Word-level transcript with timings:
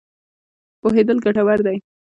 پوهېدل 0.81 1.17
ګټور 1.25 1.59
دی. 1.65 1.77